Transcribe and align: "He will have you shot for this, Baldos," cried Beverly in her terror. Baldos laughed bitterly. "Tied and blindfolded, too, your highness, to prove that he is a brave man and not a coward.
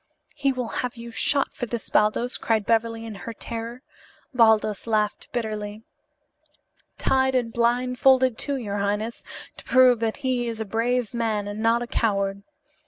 "He 0.33 0.51
will 0.51 0.69
have 0.81 0.97
you 0.97 1.11
shot 1.11 1.49
for 1.53 1.67
this, 1.67 1.91
Baldos," 1.91 2.39
cried 2.39 2.65
Beverly 2.65 3.05
in 3.05 3.13
her 3.13 3.33
terror. 3.35 3.83
Baldos 4.33 4.87
laughed 4.87 5.31
bitterly. 5.31 5.83
"Tied 6.97 7.35
and 7.35 7.53
blindfolded, 7.53 8.35
too, 8.35 8.55
your 8.55 8.77
highness, 8.79 9.23
to 9.57 9.63
prove 9.63 9.99
that 9.99 10.17
he 10.25 10.47
is 10.47 10.59
a 10.59 10.65
brave 10.65 11.13
man 11.13 11.47
and 11.47 11.59
not 11.59 11.83
a 11.83 11.87
coward. 11.87 12.41